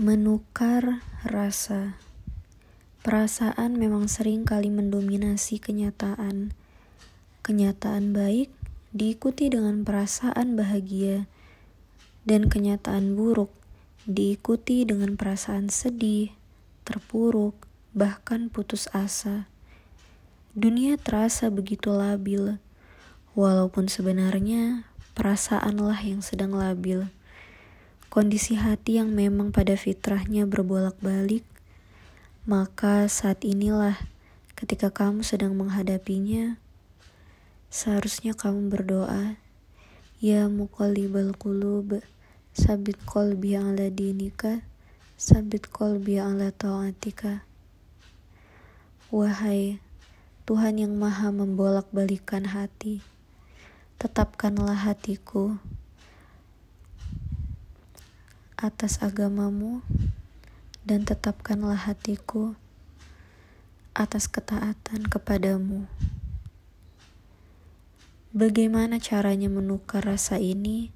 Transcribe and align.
Menukar 0.00 1.04
rasa. 1.28 2.00
Perasaan 3.04 3.76
memang 3.76 4.08
sering 4.08 4.48
kali 4.48 4.72
mendominasi 4.72 5.60
kenyataan. 5.60 6.56
Kenyataan 7.44 8.16
baik 8.16 8.48
diikuti 8.96 9.52
dengan 9.52 9.84
perasaan 9.84 10.56
bahagia, 10.56 11.28
dan 12.24 12.48
kenyataan 12.48 13.12
buruk 13.12 13.52
diikuti 14.08 14.88
dengan 14.88 15.20
perasaan 15.20 15.68
sedih, 15.68 16.32
terpuruk, 16.88 17.68
bahkan 17.92 18.48
putus 18.48 18.88
asa. 18.96 19.52
Dunia 20.56 20.96
terasa 20.96 21.52
begitu 21.52 21.92
labil, 21.92 22.56
walaupun 23.36 23.92
sebenarnya 23.92 24.88
perasaanlah 25.12 26.00
yang 26.00 26.24
sedang 26.24 26.56
labil. 26.56 27.04
Kondisi 28.10 28.58
hati 28.58 28.98
yang 28.98 29.14
memang 29.14 29.54
pada 29.54 29.78
fitrahnya 29.78 30.42
berbolak-balik, 30.42 31.46
maka 32.42 33.06
saat 33.06 33.46
inilah 33.46 33.94
ketika 34.58 34.90
kamu 34.90 35.22
sedang 35.22 35.54
menghadapinya, 35.54 36.58
seharusnya 37.70 38.34
kamu 38.34 38.66
berdoa, 38.66 39.38
Ya 40.18 40.50
muqallibal 40.50 41.38
qulub, 41.38 42.02
sabit 42.50 42.98
qalbi 43.06 43.54
ala 43.54 43.86
dinika, 43.94 44.66
sabit 45.14 45.70
qalbi 45.70 46.18
ala 46.18 46.50
ta'atika. 46.50 47.46
Wahai 49.14 49.78
Tuhan 50.50 50.82
yang 50.82 50.98
maha 50.98 51.30
membolak-balikan 51.30 52.50
hati, 52.50 53.06
tetapkanlah 54.02 54.82
hatiku 54.82 55.62
atas 58.60 59.00
agamamu 59.00 59.80
dan 60.84 61.08
tetapkanlah 61.08 61.80
hatiku 61.88 62.52
atas 63.96 64.28
ketaatan 64.28 65.08
kepadamu. 65.08 65.88
Bagaimana 68.36 69.00
caranya 69.00 69.48
menukar 69.48 70.04
rasa 70.04 70.36
ini? 70.36 70.92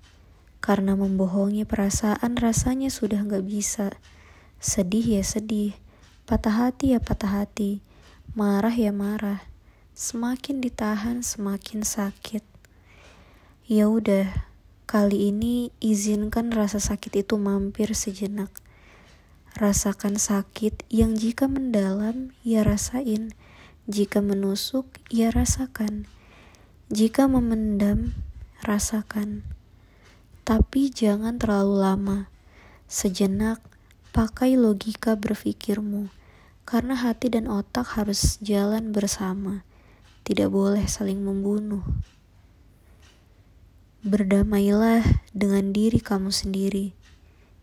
Karena 0.61 0.93
membohongi 0.93 1.65
perasaan 1.65 2.37
rasanya 2.37 2.93
sudah 2.93 3.25
nggak 3.25 3.49
bisa. 3.49 3.97
Sedih 4.61 5.19
ya 5.19 5.25
sedih, 5.25 5.73
patah 6.29 6.69
hati 6.69 6.93
ya 6.93 7.01
patah 7.01 7.43
hati, 7.43 7.81
marah 8.37 8.77
ya 8.77 8.93
marah. 8.93 9.41
Semakin 9.97 10.61
ditahan 10.61 11.25
semakin 11.25 11.81
sakit. 11.81 12.45
Ya 13.65 13.89
udah, 13.89 14.53
Kali 14.85 15.33
ini 15.33 15.73
izinkan 15.81 16.53
rasa 16.53 16.77
sakit 16.77 17.25
itu 17.25 17.41
mampir 17.41 17.97
sejenak. 17.97 18.53
Rasakan 19.57 20.21
sakit 20.21 20.85
yang 20.93 21.17
jika 21.17 21.49
mendalam, 21.49 22.37
ya 22.45 22.61
rasain. 22.61 23.33
Jika 23.89 24.21
menusuk, 24.21 24.85
ya 25.09 25.33
rasakan. 25.33 26.05
Jika 26.93 27.25
memendam, 27.33 28.13
rasakan. 28.61 29.41
Tapi 30.45 30.93
jangan 30.93 31.41
terlalu 31.41 31.81
lama. 31.81 32.19
Sejenak, 32.85 33.65
pakai 34.13 34.61
logika 34.61 35.17
berpikirmu. 35.17 36.13
Karena 36.69 36.93
hati 36.93 37.33
dan 37.33 37.49
otak 37.49 37.97
harus 37.97 38.37
jalan 38.45 38.93
bersama. 38.93 39.65
Tidak 40.29 40.53
boleh 40.53 40.85
saling 40.85 41.25
membunuh. 41.25 41.81
Berdamailah 44.05 45.01
dengan 45.33 45.73
diri 45.73 45.97
kamu 45.97 46.29
sendiri. 46.29 46.93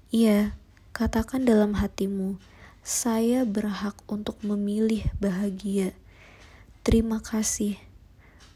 Iya, 0.09 0.57
katakan 0.89 1.45
dalam 1.45 1.77
hatimu, 1.77 2.41
saya 2.81 3.45
berhak 3.45 3.93
untuk 4.09 4.41
memilih 4.41 5.05
bahagia. 5.21 5.93
Terima 6.81 7.21
kasih 7.21 7.77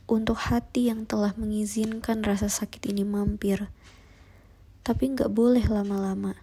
untuk 0.10 0.50
hati 0.50 0.90
yang 0.90 1.06
telah 1.06 1.38
mengizinkan 1.38 2.26
rasa 2.26 2.50
sakit 2.50 2.90
ini 2.90 3.06
mampir. 3.06 3.70
Tapi 4.82 5.14
nggak 5.14 5.30
boleh 5.30 5.70
lama-lama. 5.70 6.34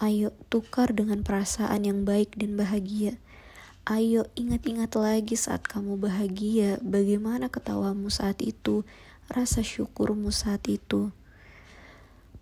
Ayo 0.00 0.32
tukar 0.48 0.96
dengan 0.96 1.20
perasaan 1.28 1.84
yang 1.84 2.08
baik 2.08 2.40
dan 2.40 2.56
bahagia. 2.56 3.20
Ayo 3.84 4.32
ingat-ingat 4.32 4.96
lagi 4.96 5.36
saat 5.36 5.68
kamu 5.68 6.00
bahagia, 6.00 6.80
bagaimana 6.80 7.52
ketawamu 7.52 8.08
saat 8.08 8.40
itu, 8.40 8.80
rasa 9.32 9.64
syukurmu 9.64 10.28
saat 10.28 10.68
itu. 10.68 11.08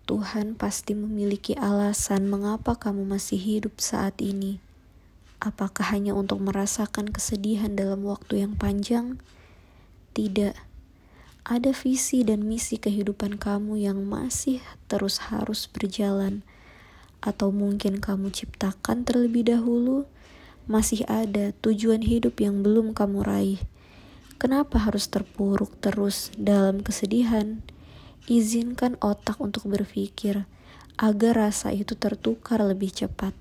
Tuhan 0.03 0.59
pasti 0.59 0.91
memiliki 0.91 1.55
alasan 1.55 2.27
mengapa 2.27 2.75
kamu 2.75 3.07
masih 3.07 3.39
hidup 3.39 3.79
saat 3.79 4.19
ini. 4.19 4.59
Apakah 5.39 5.95
hanya 5.95 6.11
untuk 6.11 6.43
merasakan 6.43 7.11
kesedihan 7.11 7.71
dalam 7.75 8.03
waktu 8.03 8.43
yang 8.43 8.59
panjang? 8.59 9.19
Tidak. 10.11 10.55
Ada 11.43 11.71
visi 11.75 12.23
dan 12.23 12.47
misi 12.47 12.79
kehidupan 12.79 13.39
kamu 13.39 13.79
yang 13.79 14.03
masih 14.03 14.63
terus 14.91 15.31
harus 15.31 15.67
berjalan. 15.71 16.43
Atau 17.23 17.55
mungkin 17.55 18.03
kamu 18.03 18.31
ciptakan 18.31 19.07
terlebih 19.07 19.47
dahulu, 19.47 20.07
masih 20.67 21.03
ada 21.07 21.55
tujuan 21.63 22.03
hidup 22.03 22.39
yang 22.39 22.63
belum 22.63 22.91
kamu 22.91 23.19
raih 23.23 23.63
Kenapa 24.43 24.75
harus 24.75 25.07
terpuruk 25.07 25.79
terus 25.79 26.27
dalam 26.35 26.83
kesedihan? 26.83 27.63
Izinkan 28.27 28.99
otak 28.99 29.39
untuk 29.39 29.71
berpikir 29.71 30.43
agar 30.99 31.47
rasa 31.47 31.71
itu 31.71 31.95
tertukar 31.95 32.59
lebih 32.59 32.91
cepat. 32.91 33.31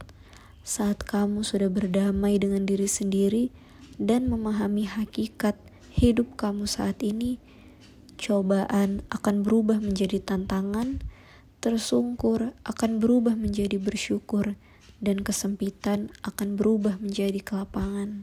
Saat 0.63 1.03
kamu 1.03 1.43
sudah 1.43 1.67
berdamai 1.67 2.39
dengan 2.39 2.63
diri 2.63 2.87
sendiri 2.87 3.51
dan 3.99 4.31
memahami 4.31 4.87
hakikat 4.87 5.59
hidup 5.91 6.39
kamu 6.39 6.71
saat 6.71 7.03
ini, 7.03 7.43
cobaan 8.15 9.03
akan 9.11 9.43
berubah 9.43 9.83
menjadi 9.83 10.23
tantangan, 10.23 11.03
tersungkur 11.59 12.55
akan 12.63 13.03
berubah 13.03 13.35
menjadi 13.35 13.75
bersyukur, 13.83 14.55
dan 15.03 15.27
kesempitan 15.27 16.15
akan 16.23 16.55
berubah 16.55 17.03
menjadi 17.03 17.43
kelapangan. 17.43 18.23